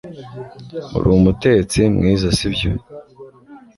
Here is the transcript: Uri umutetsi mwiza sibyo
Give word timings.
Uri 0.97 1.09
umutetsi 1.17 1.79
mwiza 1.95 2.27
sibyo 2.37 2.71